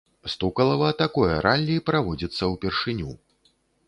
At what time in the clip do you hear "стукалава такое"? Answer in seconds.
0.33-1.35